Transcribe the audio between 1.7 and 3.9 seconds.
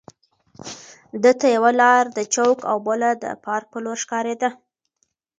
لار د چوک او بله د پارک په